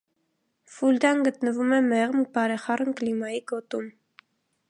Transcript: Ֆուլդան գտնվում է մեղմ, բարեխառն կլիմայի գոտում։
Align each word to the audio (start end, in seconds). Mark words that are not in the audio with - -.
Ֆուլդան 0.75 1.21
գտնվում 1.27 1.75
է 1.79 1.83
մեղմ, 1.91 2.25
բարեխառն 2.37 2.91
կլիմայի 3.01 3.43
գոտում։ 3.55 3.93